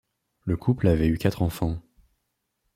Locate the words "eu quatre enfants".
1.07-1.79